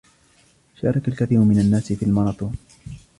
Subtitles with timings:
[0.81, 2.55] شارك الكثير من الناس في الماراثون.